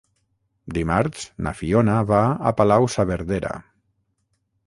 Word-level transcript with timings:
Dimarts 0.77 1.25
na 1.47 1.53
Fiona 1.59 1.99
va 2.13 2.23
a 2.51 2.55
Palau-saverdera. 2.61 3.51